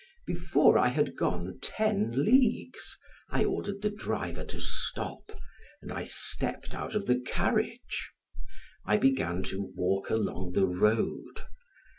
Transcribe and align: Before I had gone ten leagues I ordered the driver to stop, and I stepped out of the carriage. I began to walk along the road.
Before 0.25 0.79
I 0.79 0.87
had 0.87 1.15
gone 1.15 1.59
ten 1.61 2.25
leagues 2.25 2.97
I 3.29 3.45
ordered 3.45 3.83
the 3.83 3.91
driver 3.91 4.43
to 4.45 4.59
stop, 4.59 5.31
and 5.79 5.91
I 5.93 6.05
stepped 6.05 6.73
out 6.73 6.95
of 6.95 7.05
the 7.05 7.19
carriage. 7.19 8.11
I 8.83 8.97
began 8.97 9.43
to 9.43 9.61
walk 9.75 10.09
along 10.09 10.53
the 10.53 10.65
road. 10.65 11.41